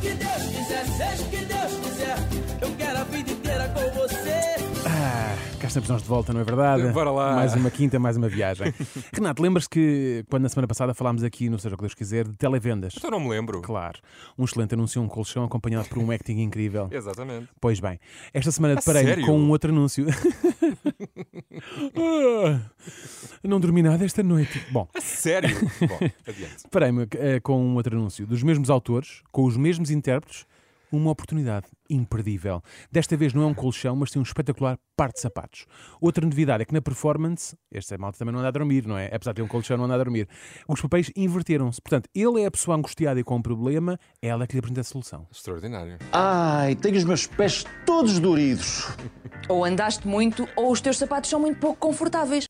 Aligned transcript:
que 0.00 0.14
Deus 0.14 0.42
quiser, 0.42 0.86
seja 0.86 1.22
o 1.22 1.30
que 1.30 1.44
Deus 1.44 1.72
quiser. 1.72 1.85
Estamos 5.76 5.90
nós 5.90 6.02
de 6.02 6.08
volta, 6.08 6.32
não 6.32 6.40
é 6.40 6.44
verdade? 6.44 6.88
Bora 6.88 7.10
lá. 7.10 7.34
Mais 7.34 7.54
uma 7.54 7.70
quinta, 7.70 7.98
mais 7.98 8.16
uma 8.16 8.30
viagem. 8.30 8.72
Renato, 9.12 9.42
lembras 9.42 9.68
que 9.68 10.24
quando 10.30 10.44
na 10.44 10.48
semana 10.48 10.66
passada 10.66 10.94
falámos 10.94 11.22
aqui, 11.22 11.50
no 11.50 11.58
Seja 11.58 11.74
o 11.74 11.76
que 11.76 11.82
Deus 11.82 11.92
quiser, 11.92 12.26
de 12.26 12.32
televendas? 12.32 12.94
Então 12.96 13.10
não 13.10 13.20
me 13.20 13.28
lembro. 13.28 13.60
Claro. 13.60 13.98
Um 14.38 14.46
excelente 14.46 14.72
anúncio, 14.72 15.02
um 15.02 15.06
colchão 15.06 15.44
acompanhado 15.44 15.86
por 15.90 15.98
um 15.98 16.10
acting 16.10 16.40
incrível. 16.40 16.88
Exatamente. 16.90 17.50
Pois 17.60 17.78
bem, 17.78 18.00
esta 18.32 18.50
semana 18.50 18.72
A 18.72 18.76
deparei 18.78 19.20
com 19.20 19.38
um 19.38 19.50
outro 19.50 19.70
anúncio. 19.70 20.06
Ah, 21.96 22.60
não 23.42 23.58
dormi 23.58 23.82
nada 23.82 24.04
esta 24.04 24.22
noite. 24.22 24.62
Bom, 24.70 24.86
Sério? 25.00 25.56
Bom, 25.80 25.98
adiante. 26.26 26.62
deparei-me 26.64 27.06
eh, 27.14 27.40
com 27.40 27.58
um 27.58 27.74
outro 27.74 27.96
anúncio 27.96 28.26
dos 28.26 28.42
mesmos 28.42 28.68
autores, 28.68 29.22
com 29.32 29.44
os 29.44 29.56
mesmos 29.56 29.90
intérpretes, 29.90 30.46
uma 30.92 31.10
oportunidade 31.10 31.66
imperdível. 31.88 32.62
Desta 32.90 33.16
vez 33.16 33.32
não 33.32 33.42
é 33.42 33.46
um 33.46 33.54
colchão, 33.54 33.94
mas 33.96 34.10
tem 34.10 34.20
um 34.20 34.22
espetacular 34.22 34.78
par 34.96 35.12
de 35.12 35.20
sapatos. 35.20 35.66
Outra 36.00 36.24
novidade 36.24 36.62
é 36.62 36.64
que 36.64 36.72
na 36.72 36.80
performance, 36.80 37.56
este 37.70 37.96
malta 37.96 38.18
também 38.18 38.32
não 38.32 38.40
anda 38.40 38.48
a 38.48 38.52
dormir, 38.52 38.86
não 38.86 38.98
é? 38.98 39.06
Apesar 39.06 39.32
de 39.32 39.36
ter 39.36 39.42
um 39.42 39.48
colchão, 39.48 39.76
não 39.76 39.84
anda 39.84 39.94
a 39.94 39.98
dormir. 39.98 40.28
Os 40.68 40.80
papéis 40.80 41.10
inverteram-se. 41.14 41.80
Portanto, 41.80 42.08
ele 42.14 42.42
é 42.42 42.46
a 42.46 42.50
pessoa 42.50 42.76
angustiada 42.76 43.20
e 43.20 43.24
com 43.24 43.36
um 43.36 43.42
problema, 43.42 43.98
ela 44.20 44.44
é 44.44 44.46
que 44.46 44.54
lhe 44.54 44.58
apresenta 44.58 44.80
a 44.80 44.84
solução. 44.84 45.26
Extraordinário. 45.30 45.98
Ai, 46.12 46.74
tenho 46.74 46.96
os 46.96 47.04
meus 47.04 47.26
pés 47.26 47.64
todos 47.84 48.18
doridos. 48.18 48.88
Ou 49.48 49.64
andaste 49.64 50.06
muito, 50.08 50.48
ou 50.56 50.72
os 50.72 50.80
teus 50.80 50.98
sapatos 50.98 51.30
são 51.30 51.40
muito 51.40 51.60
pouco 51.60 51.78
confortáveis. 51.78 52.46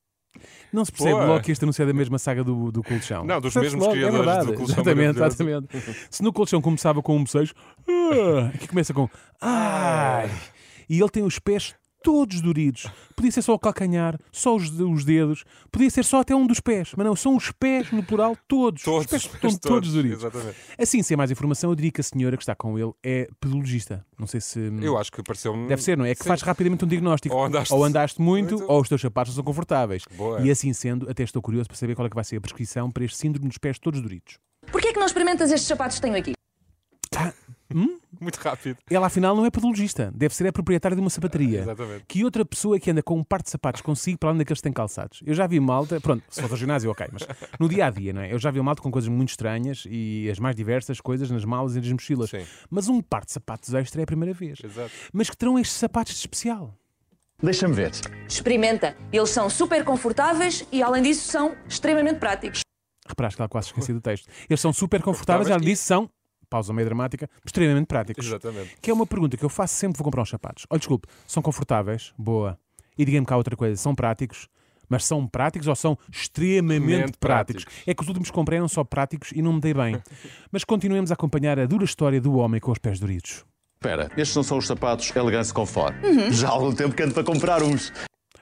Não 0.77 0.85
se 0.85 0.93
percebe 0.93 1.13
Boa. 1.13 1.25
logo 1.25 1.41
que 1.43 1.51
este 1.51 1.65
anúncio 1.65 1.83
é 1.83 1.87
da 1.87 1.95
mesma 1.95 2.19
saga 2.19 2.45
do, 2.45 2.71
do 2.71 2.83
colchão. 2.83 3.25
Não, 3.25 3.41
dos 3.41 3.55
mesmos 3.57 3.83
logo, 3.83 3.97
é 3.97 3.99
criadores 3.99 4.27
verdade. 4.27 4.47
do 4.47 4.53
colchão 4.59 4.75
Exatamente, 4.75 5.19
exatamente. 5.19 6.07
Se 6.11 6.23
no 6.23 6.33
colchão 6.35 6.61
começava 6.61 7.01
com 7.01 7.17
um 7.17 7.25
bocejo, 7.25 7.55
ah, 7.89 8.51
aqui 8.55 8.69
começa 8.69 8.93
com 8.93 9.09
ai. 9.41 10.31
E 10.87 11.01
ele 11.01 11.09
tem 11.09 11.23
os 11.23 11.39
pés 11.39 11.75
todos 12.07 12.41
doridos. 12.41 12.87
Podia 13.17 13.33
ser 13.33 13.43
só 13.43 13.53
o 13.53 13.59
calcanhar, 13.59 14.17
só 14.31 14.55
os, 14.55 14.71
os 14.71 15.05
dedos, 15.05 15.43
podia 15.73 15.91
ser 15.91 16.05
só 16.05 16.21
até 16.21 16.37
um 16.37 16.47
dos 16.47 16.61
pés. 16.61 16.93
Mas 16.97 17.05
não, 17.05 17.17
são 17.17 17.35
os 17.35 17.51
pés 17.51 17.91
no 17.91 18.01
plural 18.01 18.37
todos. 18.47 18.85
Todos, 18.85 19.07
os 19.07 19.07
pés 19.11 19.25
os 19.25 19.35
estão 19.35 19.41
pés 19.41 19.59
todos, 19.59 19.75
todos, 19.75 19.93
doridos. 19.93 20.19
exatamente. 20.21 20.57
Assim, 20.79 21.03
sem 21.03 21.17
mais 21.17 21.33
informação, 21.33 21.69
eu 21.71 21.75
diria 21.75 21.91
que 21.91 22.01
a 22.01 22.05
senhora 22.05 22.37
que 22.37 22.45
está 22.45 22.55
com 22.55 22.79
ele 22.79 22.93
é 23.03 23.27
pedologista. 23.41 24.07
Não 24.17 24.29
sei 24.29 24.41
se. 24.41 24.61
Eu 24.81 24.97
acho 24.97 25.11
que 25.11 25.21
pareceu-me. 25.21 25.67
Deve 25.67 25.83
ser, 25.83 25.99
não 25.99 26.05
é? 26.05 26.13
É 26.13 26.15
que 26.15 26.23
Sim. 26.23 26.29
faz 26.29 26.43
rapidamente 26.43 26.85
um 26.85 26.89
diagnóstico. 26.89 27.35
Ou 27.35 27.85
andaste 27.85 28.23
muito, 28.23 28.55
muito. 28.59 28.71
ou 28.71 28.81
os 28.81 28.89
teus 28.89 29.01
sapatos 29.01 29.33
não 29.33 29.43
são 29.43 29.45
confortáveis. 29.45 30.05
Boa. 30.17 30.41
E 30.43 30.49
assim 30.49 30.73
sendo, 30.73 31.11
até 31.11 31.25
estou 31.25 31.43
curioso 31.43 31.67
para 31.69 31.77
saber 31.77 31.97
qual 31.97 32.07
é 32.07 32.09
que 32.09 32.15
vai 32.15 32.25
ser 32.25 32.37
a 32.37 32.41
prescrição 32.41 32.89
para 32.89 33.05
este 33.05 33.17
síndrome 33.17 33.49
dos 33.49 33.59
pés 33.59 33.81
todos 33.81 34.01
doridos. 34.01 34.39
Porquê 34.71 34.89
é 34.89 34.93
que 34.93 34.99
não 35.01 35.07
experimentas 35.07 35.51
estes 35.51 35.67
sapatos 35.67 35.97
que 35.97 36.03
tenho 36.03 36.17
aqui? 36.17 36.35
Muito 38.21 38.37
rápido. 38.37 38.77
Ela, 38.91 39.07
afinal, 39.07 39.35
não 39.37 39.45
é 39.45 39.51
pedologista. 39.51 40.13
Deve 40.15 40.35
ser 40.35 40.47
a 40.47 40.53
proprietária 40.53 40.95
de 40.95 41.01
uma 41.01 41.11
sapataria. 41.11 41.61
Exatamente. 41.61 42.05
Que 42.09 42.25
outra 42.25 42.45
pessoa 42.45 42.79
que 42.79 42.91
anda 42.91 43.03
com 43.03 43.19
um 43.19 43.25
par 43.25 43.43
de 43.43 43.51
sapatos 43.51 43.81
consigo 43.81 44.19
para 44.19 44.31
além 44.31 44.39
daqueles 44.39 44.59
que 44.61 44.65
têm 44.65 44.73
calçados? 44.73 45.21
Eu 45.25 45.35
já 45.35 45.47
vi 45.47 45.61
malta, 45.61 46.01
pronto, 46.01 46.23
se 46.29 46.41
for 46.41 46.51
ao 46.51 46.57
ginásio, 46.57 46.91
ok, 46.91 47.07
mas 47.13 47.23
no 47.59 47.69
dia 47.69 47.87
a 47.87 47.91
dia, 47.91 48.13
não 48.13 48.23
é? 48.23 48.33
Eu 48.33 48.39
já 48.39 48.51
vi 48.51 48.61
malta 48.61 48.83
com 48.83 48.91
coisas 48.91 49.09
muito 49.09 49.31
estranhas 49.31 49.85
e 49.89 50.29
as 50.31 50.39
mais 50.39 50.55
diversas 50.57 51.01
coisas 51.01 51.31
nas 51.31 51.45
malas 51.45 51.77
e 51.77 51.81
nas 51.81 51.91
mochilas. 51.93 52.31
Sim. 52.31 52.45
Mas 52.71 52.89
um 52.89 53.01
par 53.01 53.25
de 53.25 53.33
sapatos 53.33 53.73
extra 53.75 54.01
é 54.01 54.05
a 54.05 54.07
primeira 54.07 54.33
vez. 54.35 54.59
Exato. 54.63 54.91
Mas 55.13 55.31
que 55.31 55.37
terão 55.37 55.59
estes 55.59 55.77
sapatos 55.77 56.15
de 56.15 56.21
especial? 56.21 56.75
Deixa-me 57.43 57.75
ver. 57.75 57.91
Experimenta. 58.27 58.97
Eles 59.13 59.29
são 59.31 59.51
super 59.51 59.85
confortáveis 59.85 60.67
e, 60.73 60.83
além 60.83 61.03
disso, 61.03 61.31
são 61.31 61.55
extremamente 61.69 62.19
práticos. 62.19 62.61
Reparaste 63.07 63.37
que 63.37 63.43
ela 63.43 63.49
quase 63.49 63.69
esqueci 63.69 63.93
do 63.93 64.01
texto. 64.01 64.29
Eles 64.49 64.61
são 64.61 64.73
super 64.73 65.03
confortáveis, 65.03 65.47
já 65.49 65.55
lhe 65.55 65.61
Confortáveis 65.61 65.71
e- 65.71 65.75
disse, 65.75 65.85
são, 65.85 66.11
pausa 66.49 66.73
meio 66.73 66.87
dramática, 66.87 67.29
extremamente 67.45 67.87
práticos. 67.87 68.27
Exatamente. 68.27 68.77
Que 68.81 68.91
é 68.91 68.95
uma 68.95 69.07
pergunta 69.07 69.37
que 69.37 69.45
eu 69.45 69.49
faço 69.49 69.75
sempre 69.75 69.95
que 69.95 69.99
vou 69.99 70.05
comprar 70.05 70.23
uns 70.23 70.31
sapatos. 70.31 70.67
Olha, 70.71 70.79
desculpe, 70.79 71.09
são 71.27 71.43
confortáveis? 71.43 72.13
Boa. 72.17 72.59
E 72.99 73.05
diga-me 73.05 73.27
cá 73.27 73.37
outra 73.37 73.57
coisa, 73.57 73.77
são 73.77 73.95
práticos? 73.95 74.49
Mas 74.89 75.05
são 75.05 75.27
práticos 75.27 75.67
ou 75.67 75.75
são 75.75 75.99
extremamente 76.11 77.19
práticos? 77.19 77.65
práticos. 77.65 77.85
É 77.87 77.95
que 77.95 78.03
os 78.03 78.09
últimos 78.09 78.31
que 78.31 78.35
comprei 78.35 78.59
eram 78.59 78.69
só 78.69 78.85
práticos 78.85 79.33
e 79.33 79.43
não 79.43 79.55
me 79.55 79.61
dei 79.61 79.75
bem. 79.75 80.01
Mas 80.51 80.65
continuemos 80.65 81.11
a 81.11 81.15
acompanhar 81.15 81.59
a 81.59 81.67
dura 81.67 81.85
história 81.85 82.21
do 82.21 82.35
homem 82.37 82.61
com 82.61 82.71
os 82.71 82.79
pés 82.79 83.01
doridos. 83.01 83.45
Espera, 83.75 84.11
estes 84.17 84.35
não 84.35 84.43
são 84.43 84.59
os 84.59 84.67
sapatos 84.67 85.15
Elegance 85.15 85.53
Comfort. 85.53 85.95
Já 86.31 86.49
há 86.49 86.53
algum 86.53 86.73
tempo 86.73 86.95
que 86.95 87.03
ando 87.03 87.15
para 87.15 87.25
comprar 87.25 87.63
uns. 87.63 87.93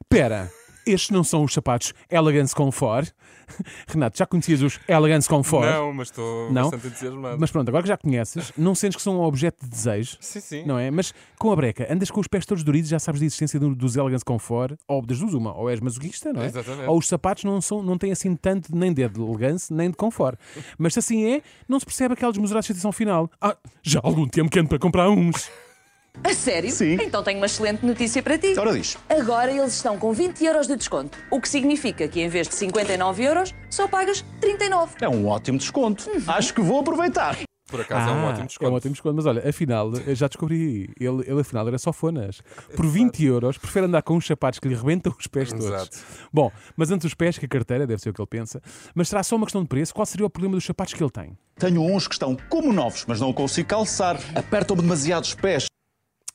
Pera, 0.08 0.50
estes 0.86 1.10
não 1.10 1.22
são 1.24 1.44
os 1.44 1.52
sapatos 1.52 1.92
Elegance 2.10 2.54
Comfort? 2.54 3.10
Renato, 3.86 4.16
já 4.18 4.26
conhecias 4.26 4.62
os 4.62 4.80
Elegance 4.88 5.28
Comfort? 5.28 5.66
Não, 5.66 5.92
mas 5.92 6.08
estou 6.08 6.50
Não? 6.50 6.62
bastante 6.70 6.86
entusiasmado. 6.86 7.36
Mas 7.38 7.50
pronto, 7.50 7.68
agora 7.68 7.82
que 7.82 7.88
já 7.88 7.96
conheces, 7.96 8.52
não 8.56 8.74
sentes 8.74 8.96
que 8.96 9.02
são 9.02 9.18
um 9.18 9.22
objeto 9.22 9.62
de 9.64 9.70
desejo? 9.70 10.16
Sim, 10.20 10.40
sim. 10.40 10.64
Não 10.64 10.78
é? 10.78 10.90
Mas 10.90 11.12
com 11.38 11.52
a 11.52 11.56
breca, 11.56 11.86
andas 11.92 12.10
com 12.10 12.20
os 12.20 12.26
pés 12.26 12.46
todos 12.46 12.64
doridos, 12.64 12.88
já 12.90 12.98
sabes 12.98 13.20
da 13.20 13.26
existência 13.26 13.60
do- 13.60 13.74
dos 13.74 13.96
Elegance 13.96 14.24
Comfort, 14.24 14.76
ou 14.88 15.04
das 15.04 15.18
duas 15.18 15.34
uma, 15.34 15.54
ou 15.54 15.68
és 15.68 15.80
masoquista, 15.80 16.32
não 16.32 16.42
é? 16.42 16.46
Exatamente. 16.46 16.88
Ou 16.88 16.98
os 16.98 17.06
sapatos 17.06 17.44
não, 17.44 17.60
são, 17.60 17.82
não 17.82 17.98
têm 17.98 18.12
assim 18.12 18.34
tanto 18.34 18.74
nem 18.74 18.92
de 18.92 19.02
elegância, 19.02 19.74
nem 19.76 19.90
de 19.90 19.96
confort. 19.96 20.38
Mas 20.78 20.94
se 20.94 20.98
assim 21.00 21.24
é, 21.24 21.42
não 21.68 21.78
se 21.78 21.84
percebe 21.86 22.14
aquela 22.14 22.32
desmesurada 22.32 22.64
excitação 22.64 22.92
final. 22.92 23.30
Ah, 23.40 23.56
já 23.82 24.00
há 24.00 24.06
algum 24.06 24.26
tempo 24.26 24.50
que 24.50 24.58
ando 24.58 24.68
para 24.68 24.78
comprar 24.78 25.10
uns. 25.10 25.50
A 26.22 26.32
sério? 26.32 26.70
Sim. 26.70 26.94
Então 27.02 27.22
tenho 27.22 27.38
uma 27.38 27.46
excelente 27.46 27.84
notícia 27.84 28.22
para 28.22 28.38
ti. 28.38 28.54
Ora 28.58 28.72
diz. 28.72 28.96
Agora 29.08 29.50
eles 29.50 29.74
estão 29.74 29.98
com 29.98 30.12
20 30.12 30.44
euros 30.44 30.66
de 30.66 30.76
desconto, 30.76 31.18
o 31.30 31.40
que 31.40 31.48
significa 31.48 32.06
que 32.06 32.20
em 32.20 32.28
vez 32.28 32.48
de 32.48 32.54
59 32.54 33.22
euros, 33.24 33.54
só 33.68 33.88
pagas 33.88 34.24
39. 34.40 34.94
É 35.00 35.08
um 35.08 35.26
ótimo 35.26 35.58
desconto. 35.58 36.08
Acho 36.26 36.54
que 36.54 36.60
vou 36.60 36.80
aproveitar. 36.80 37.36
Por 37.68 37.80
acaso 37.80 38.08
é 38.08 38.12
um 38.12 38.26
Ah, 38.26 38.28
ótimo 38.30 38.46
desconto. 38.46 38.68
É 38.68 38.72
um 38.72 38.76
ótimo 38.76 38.92
desconto. 38.92 39.16
Mas 39.16 39.26
olha, 39.26 39.48
afinal, 39.48 39.92
eu 40.06 40.14
já 40.14 40.28
descobri. 40.28 40.88
Ele, 41.00 41.24
ele 41.26 41.40
afinal 41.40 41.66
era 41.66 41.78
só 41.78 41.92
fonas. 41.92 42.40
Por 42.76 42.86
20 42.86 43.24
euros, 43.24 43.58
prefere 43.58 43.86
andar 43.86 44.02
com 44.02 44.14
uns 44.16 44.26
sapatos 44.26 44.60
que 44.60 44.68
lhe 44.68 44.74
rebentam 44.76 45.12
os 45.18 45.26
pés 45.26 45.50
todos. 45.50 45.66
Exato. 45.66 45.98
Bom, 46.32 46.52
mas 46.76 46.90
antes 46.90 47.06
os 47.06 47.14
pés 47.14 47.36
que 47.38 47.46
a 47.46 47.48
carteira, 47.48 47.86
deve 47.86 48.00
ser 48.00 48.10
o 48.10 48.12
que 48.14 48.20
ele 48.20 48.28
pensa. 48.28 48.62
Mas 48.94 49.08
será 49.08 49.22
só 49.22 49.34
uma 49.34 49.46
questão 49.46 49.62
de 49.62 49.68
preço? 49.68 49.92
Qual 49.94 50.06
seria 50.06 50.24
o 50.26 50.30
problema 50.30 50.54
dos 50.56 50.64
sapatos 50.64 50.94
que 50.94 51.02
ele 51.02 51.10
tem? 51.10 51.36
Tenho 51.58 51.82
uns 51.82 52.06
que 52.06 52.14
estão 52.14 52.36
como 52.48 52.72
novos, 52.72 53.04
mas 53.08 53.20
não 53.20 53.32
consigo 53.32 53.68
calçar. 53.68 54.18
Apertam-me 54.34 54.82
demasiado 54.82 55.24
os 55.24 55.34
pés. 55.34 55.64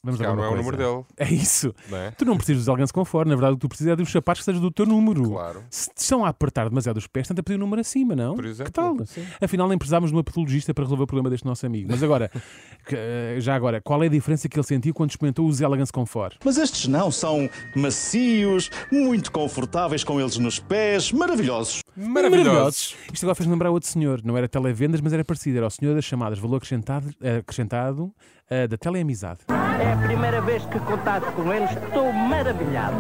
Vamos 0.02 0.20
lá 0.20 0.28
não 0.28 0.34
uma 0.36 0.44
é 0.44 0.48
o 0.48 0.50
coisa. 0.52 0.64
número 0.64 0.78
dele. 0.78 1.06
É 1.18 1.34
isso. 1.34 1.74
Não 1.90 1.98
é? 1.98 2.12
Tu 2.12 2.24
não 2.24 2.38
precisas 2.38 2.62
dos 2.62 2.70
Algance 2.70 2.94
Comfort. 2.94 3.28
Na 3.28 3.36
verdade, 3.36 3.54
o 3.54 3.56
que 3.58 3.62
tu 3.62 3.68
precisas 3.70 3.92
é 3.94 3.96
dos 3.98 4.10
sapatos 4.10 4.42
que 4.42 4.46
sejam 4.46 4.62
do 4.62 4.72
teu 4.72 4.86
número. 4.86 5.24
Claro. 5.30 5.64
Se 5.70 5.90
te 5.90 5.98
estão 5.98 6.24
a 6.24 6.30
apertar 6.30 6.70
demasiado 6.70 6.98
os 6.98 7.06
pés, 7.08 7.28
tenta 7.28 7.44
pedir 7.44 7.58
o 7.58 7.60
número 7.60 7.82
acima, 7.82 8.16
não? 8.16 8.36
Por 8.36 8.46
exemplo, 8.46 8.72
Que 8.72 8.76
tal? 8.76 8.96
sim. 9.06 9.26
Afinal, 9.42 9.68
nem 9.68 9.78
precisámos 9.78 10.10
de 10.12 10.16
uma 10.16 10.24
patologista 10.24 10.74
para 10.74 10.86
resolver 10.86 11.04
o 11.04 11.08
problema 11.08 11.30
deste 11.30 11.46
nosso 11.46 11.66
amigo. 11.66 11.90
Mas 11.92 12.02
agora, 12.02 12.32
eh, 12.92 13.36
já 13.40 13.54
agora, 13.56 13.82
qual 13.82 14.02
é 14.02 14.06
a 14.06 14.10
diferença 14.10 14.48
que 14.48 14.58
ele 14.58 14.66
sentiu 14.66 14.94
quando 14.94 15.10
experimentou 15.10 15.46
os 15.48 15.60
Elegance 15.60 15.92
Comfort? 15.92 16.38
Mas 16.46 16.58
estes 16.58 16.88
não, 16.88 17.12
são 17.12 17.50
macios, 17.76 18.70
muito 18.92 19.32
confortáveis 19.32 20.04
com 20.06 20.20
eles 20.20 20.38
nos 20.38 20.60
pés, 20.60 21.12
maravilhosos. 21.12 21.82
Maravilhosos. 21.98 22.96
Isto 23.12 23.26
agora 23.26 23.36
fez 23.36 23.50
lembrar 23.50 23.70
outro 23.70 23.90
senhor. 23.90 24.22
Não 24.24 24.38
era 24.38 24.48
televendas, 24.48 25.02
mas 25.02 25.12
era 25.12 25.26
parecido. 25.26 25.58
Era 25.58 25.68
o 25.68 25.70
senhor 25.70 25.94
das 25.96 26.06
chamadas 26.06 26.40
valor 26.40 26.58
acrescentado, 26.58 27.10
eh, 27.22 27.38
acrescentado 27.38 28.14
eh, 28.50 28.68
da 28.68 28.78
teleamizade. 28.78 29.40
É 29.82 29.89
a 29.92 29.98
primeira 30.06 30.42
vez 30.42 30.64
que 30.66 30.80
contato 30.80 31.32
com 31.34 31.54
eles, 31.54 31.70
estou 31.72 32.12
maravilhado. 32.14 32.96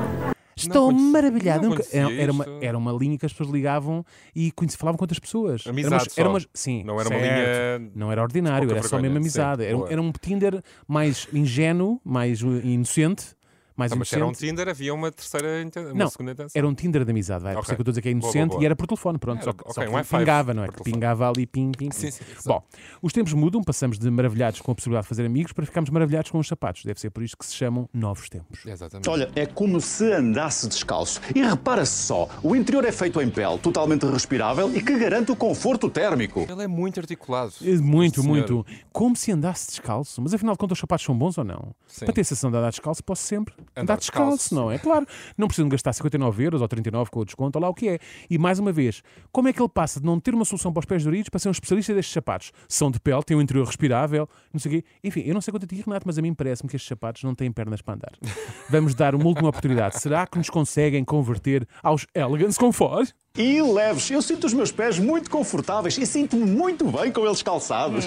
Estou 0.55 0.87
conheci- 0.89 1.11
maravilhado. 1.11 1.69
Nunca- 1.69 1.83
era, 1.91 2.11
era 2.13 2.31
uma, 2.33 2.45
era 2.61 2.77
uma 2.77 2.91
linha 2.91 3.17
que 3.17 3.25
as 3.25 3.31
pessoas 3.31 3.49
ligavam 3.49 4.03
e 4.35 4.51
conhece- 4.51 4.75
falavam 4.77 4.97
com 4.97 5.03
outras 5.03 5.19
pessoas. 5.19 5.61
Era 5.61 5.69
Amizade 5.71 6.07
era 6.17 6.29
umas- 6.29 6.47
sim, 6.53 6.83
Não 6.83 6.99
era 6.99 7.07
uma 7.09 7.17
certo. 7.19 7.81
linha 7.81 7.91
Não 7.95 8.11
era 8.11 8.21
ordinário, 8.21 8.69
era 8.69 8.83
só 8.83 8.99
mesmo 8.99 9.17
amizade. 9.17 9.61
Sim, 9.63 9.67
Era, 9.69 9.77
um- 9.77 9.87
era 9.87 10.01
um 10.01 10.11
Tinder 10.11 10.61
mais 10.87 11.27
ingênuo, 11.31 12.01
mais 12.03 12.41
uh, 12.43 12.59
inocente. 12.61 13.38
Mais 13.79 13.91
Ah, 13.93 13.95
mas 13.95 14.09
se 14.09 14.15
era 14.15 14.25
um 14.25 14.27
inocente. 14.27 14.49
Tinder, 14.49 14.67
havia 14.69 14.93
uma 14.93 15.11
terceira 15.11 15.47
uma 15.85 15.93
Não, 15.93 16.09
segunda 16.09 16.31
intenção. 16.33 16.59
era 16.59 16.67
um 16.67 16.73
Tinder 16.73 17.05
de 17.05 17.11
amizade, 17.11 17.43
vai. 17.43 17.53
Por 17.55 17.63
isso 17.63 17.71
é 17.71 17.75
que 17.75 17.79
eu 17.79 17.83
estou 17.83 17.91
a 17.91 17.93
dizer 17.93 18.01
que 18.01 18.09
é 18.09 18.13
Boa, 18.13 18.21
inocente 18.23 18.47
boa, 18.47 18.49
boa. 18.57 18.61
e 18.61 18.65
era 18.65 18.75
por 18.75 18.87
telefone, 18.87 19.17
pronto. 19.17 19.37
Era, 19.41 19.45
só 19.45 19.53
que, 19.53 19.61
ok, 19.61 19.73
só 19.73 19.81
que 19.81 19.87
um 20.15 20.19
pingava, 20.19 20.53
não 20.53 20.63
é? 20.63 20.67
Que 20.67 20.83
pingava 20.83 21.29
ali, 21.29 21.45
ping, 21.45 21.71
ping. 21.71 21.91
Sim, 21.91 22.07
ping. 22.07 22.11
sim. 22.11 22.23
Bom, 22.45 22.61
os 23.01 23.13
tempos 23.13 23.33
mudam, 23.33 23.63
passamos 23.63 23.97
de 23.97 24.09
maravilhados 24.11 24.59
com 24.61 24.71
a 24.71 24.75
possibilidade 24.75 25.05
de 25.05 25.09
fazer 25.09 25.25
amigos 25.25 25.53
para 25.53 25.65
ficarmos 25.65 25.89
maravilhados 25.89 26.29
com 26.29 26.37
os 26.39 26.47
sapatos. 26.47 26.83
Deve 26.83 26.99
ser 26.99 27.09
por 27.09 27.23
isto 27.23 27.37
que 27.37 27.45
se 27.45 27.55
chamam 27.55 27.87
novos 27.93 28.27
tempos. 28.29 28.65
Exatamente. 28.65 29.09
Olha, 29.09 29.31
é 29.35 29.45
como 29.45 29.79
se 29.79 30.11
andasse 30.11 30.67
descalço. 30.67 31.21
E 31.33 31.41
repara-se 31.41 32.03
só, 32.03 32.27
o 32.43 32.55
interior 32.55 32.83
é 32.85 32.91
feito 32.91 33.21
em 33.21 33.29
pele, 33.29 33.57
totalmente 33.59 34.05
respirável 34.05 34.75
e 34.75 34.81
que 34.83 34.97
garante 34.99 35.31
o 35.31 35.35
conforto 35.35 35.89
térmico. 35.89 36.45
Ele 36.49 36.63
é 36.63 36.67
muito 36.67 36.99
articulado. 36.99 37.53
É 37.63 37.69
Muito, 37.77 38.21
muito. 38.23 38.47
senhor. 38.47 38.65
Como 38.91 39.15
se 39.15 39.31
andasse 39.31 39.67
descalço. 39.69 40.21
Mas 40.21 40.33
afinal 40.33 40.53
de 40.55 40.59
contas, 40.59 40.75
os 40.77 40.79
sapatos 40.81 41.05
são 41.05 41.17
bons 41.17 41.37
ou 41.37 41.43
não? 41.43 41.73
Sim. 41.87 42.05
Para 42.05 42.13
ter 42.13 42.21
a 42.21 42.23
sensação 42.23 42.51
de 42.51 42.57
andar 42.57 42.69
descalço, 42.71 43.03
posso 43.03 43.23
sempre 43.23 43.53
andar, 43.81 43.97
descalço, 43.97 44.37
descalço. 44.37 44.55
não 44.55 44.71
é? 44.71 44.77
Claro. 44.77 45.05
Não 45.37 45.47
preciso 45.47 45.67
de 45.67 45.71
gastar 45.71 45.93
59 45.93 46.43
euros 46.43 46.61
ou 46.61 46.67
39 46.67 47.09
com 47.09 47.19
o 47.19 47.25
desconto, 47.25 47.57
ou 47.57 47.63
lá 47.63 47.69
o 47.69 47.73
que 47.73 47.89
é. 47.89 47.99
E 48.29 48.37
mais 48.37 48.59
uma 48.59 48.71
vez, 48.71 49.01
como 49.31 49.47
é 49.47 49.53
que 49.53 49.61
ele 49.61 49.69
passa 49.69 49.99
de 49.99 50.05
não 50.05 50.19
ter 50.19 50.33
uma 50.33 50.45
solução 50.45 50.71
para 50.71 50.79
os 50.79 50.85
pés 50.85 51.03
doridos 51.03 51.29
para 51.29 51.39
ser 51.39 51.47
um 51.49 51.51
especialista 51.51 51.93
destes 51.93 52.13
sapatos? 52.13 52.51
São 52.67 52.91
de 52.91 52.99
pele, 52.99 53.23
têm 53.23 53.37
um 53.37 53.41
interior 53.41 53.65
respirável, 53.65 54.27
não 54.53 54.59
sei 54.59 54.71
o 54.71 54.75
quê. 54.75 54.87
Enfim, 55.03 55.23
eu 55.25 55.33
não 55.33 55.41
sei 55.41 55.51
quanto 55.51 55.63
a 55.63 55.67
ti, 55.67 55.83
Renato, 55.85 56.05
mas 56.05 56.17
a 56.17 56.21
mim 56.21 56.33
parece-me 56.33 56.69
que 56.69 56.75
estes 56.75 56.87
sapatos 56.87 57.23
não 57.23 57.33
têm 57.35 57.51
pernas 57.51 57.81
para 57.81 57.95
andar. 57.95 58.11
Vamos 58.69 58.93
dar 58.95 59.15
uma 59.15 59.25
última 59.25 59.49
oportunidade. 59.49 59.99
Será 59.99 60.25
que 60.27 60.37
nos 60.37 60.49
conseguem 60.49 61.03
converter 61.03 61.67
aos 61.81 62.05
Elegance 62.13 62.57
Comfort? 62.59 63.11
E 63.37 63.61
leves, 63.61 64.09
eu 64.11 64.21
sinto 64.21 64.45
os 64.45 64.53
meus 64.53 64.71
pés 64.71 64.99
muito 64.99 65.29
confortáveis 65.29 65.97
e 65.97 66.05
sinto-me 66.05 66.45
muito 66.45 66.85
bem 66.85 67.11
com 67.11 67.25
eles 67.25 67.41
calçados. 67.41 68.05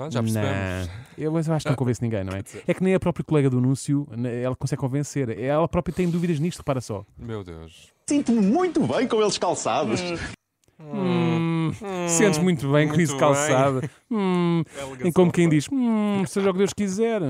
Pronto, 0.00 0.12
já 0.14 0.22
percebemos. 0.22 0.86
Não, 0.86 0.92
eu 1.18 1.32
mas 1.32 1.46
eu 1.46 1.54
acho 1.54 1.64
que 1.64 1.70
não 1.70 1.76
convence 1.76 2.02
ninguém, 2.02 2.24
não 2.24 2.32
é? 2.32 2.42
É 2.66 2.72
que 2.72 2.82
nem 2.82 2.94
a 2.94 3.00
própria 3.00 3.22
colega 3.22 3.50
do 3.50 3.58
anúncio, 3.58 4.08
ela 4.42 4.56
consegue 4.56 4.80
convencer. 4.80 5.38
Ela 5.38 5.68
própria 5.68 5.94
tem 5.94 6.08
dúvidas 6.08 6.38
nisto, 6.40 6.58
repara 6.58 6.80
só. 6.80 7.04
Meu 7.18 7.44
Deus. 7.44 7.88
Sinto-me 8.08 8.40
muito 8.40 8.80
bem 8.86 9.06
com 9.06 9.20
eles 9.20 9.36
calçados. 9.36 10.00
Hum, 10.80 11.70
Sentes 12.08 12.38
muito 12.38 12.72
bem 12.72 12.88
com 12.88 12.94
muito 12.94 13.02
isso 13.02 13.16
calçado. 13.18 13.82
Hum, 14.10 14.62
em 15.04 15.12
como 15.12 15.30
quem 15.30 15.48
diz, 15.48 15.66
hum, 15.70 16.24
seja 16.26 16.48
o 16.48 16.52
que 16.52 16.58
Deus 16.58 16.72
quiser. 16.72 17.20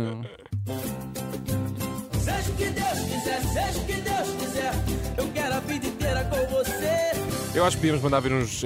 Seja 2.18 2.50
o 2.50 2.54
que 2.54 2.64
Deus 2.70 3.00
quiser, 3.00 3.42
seja 3.42 3.78
o 3.80 3.84
que 3.84 3.94
Deus 3.94 4.28
quiser. 4.38 4.72
Eu 5.16 5.28
quero 5.32 5.54
a 5.54 5.60
vida 5.60 5.86
inteira 5.88 6.24
com 6.24 6.46
você. 6.54 7.10
Eu 7.52 7.64
acho 7.64 7.76
que 7.76 7.80
podíamos 7.80 8.02
mandar 8.02 8.20
vir 8.20 8.32
uns 8.32 8.62